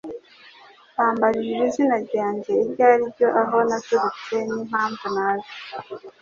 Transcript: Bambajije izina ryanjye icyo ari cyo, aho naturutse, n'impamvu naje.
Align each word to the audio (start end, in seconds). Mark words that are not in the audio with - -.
Bambajije 0.95 1.61
izina 1.69 1.95
ryanjye 2.05 2.51
icyo 2.63 2.83
ari 2.93 3.05
cyo, 3.15 3.27
aho 3.41 3.57
naturutse, 3.69 4.35
n'impamvu 4.47 5.05
naje. 5.15 5.51